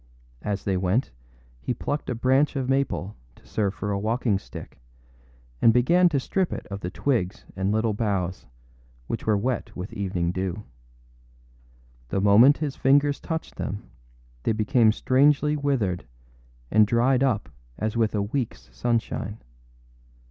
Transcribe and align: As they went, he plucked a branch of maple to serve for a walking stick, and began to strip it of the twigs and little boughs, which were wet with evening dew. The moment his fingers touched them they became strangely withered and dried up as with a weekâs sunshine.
As 0.41 0.63
they 0.63 0.77
went, 0.77 1.11
he 1.61 1.75
plucked 1.75 2.09
a 2.09 2.15
branch 2.15 2.55
of 2.55 2.67
maple 2.67 3.15
to 3.35 3.45
serve 3.45 3.75
for 3.75 3.91
a 3.91 3.99
walking 3.99 4.39
stick, 4.39 4.81
and 5.61 5.71
began 5.71 6.09
to 6.09 6.19
strip 6.19 6.51
it 6.51 6.65
of 6.71 6.79
the 6.79 6.89
twigs 6.89 7.45
and 7.55 7.71
little 7.71 7.93
boughs, 7.93 8.47
which 9.05 9.27
were 9.27 9.37
wet 9.37 9.75
with 9.75 9.93
evening 9.93 10.31
dew. 10.31 10.63
The 12.09 12.19
moment 12.19 12.57
his 12.57 12.75
fingers 12.75 13.19
touched 13.19 13.57
them 13.57 13.91
they 14.41 14.53
became 14.53 14.91
strangely 14.91 15.55
withered 15.55 16.07
and 16.71 16.87
dried 16.87 17.21
up 17.21 17.47
as 17.77 17.95
with 17.95 18.15
a 18.15 18.23
weekâs 18.25 18.73
sunshine. 18.73 19.37